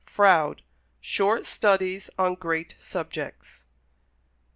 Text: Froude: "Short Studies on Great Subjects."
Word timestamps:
Froude: 0.07 0.63
"Short 0.99 1.45
Studies 1.45 2.09
on 2.17 2.33
Great 2.33 2.75
Subjects." 2.79 3.67